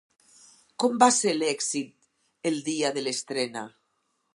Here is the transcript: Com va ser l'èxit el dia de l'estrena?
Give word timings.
Com 0.83 0.95
va 1.03 1.09
ser 1.19 1.35
l'èxit 1.37 2.51
el 2.53 2.61
dia 2.71 2.95
de 2.97 3.09
l'estrena? 3.09 3.69